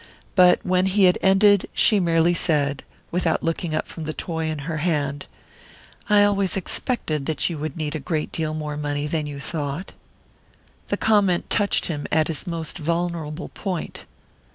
[0.33, 4.57] But when he had ended she merely said, without looking up from the toy in
[4.65, 5.27] her hand:
[6.09, 9.93] "I always expected that you would need a great deal more money than you thought."
[10.87, 14.07] The comment touched him at his most vulnerable point.